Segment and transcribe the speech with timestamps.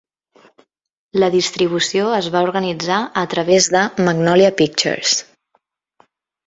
[1.23, 5.17] La distribució es va organitzar a través de Magnolia Pictures.